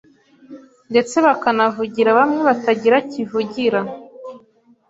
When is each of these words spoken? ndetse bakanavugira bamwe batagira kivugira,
ndetse 0.91 1.15
bakanavugira 1.25 2.09
bamwe 2.17 2.41
batagira 2.49 2.97
kivugira, 3.11 3.79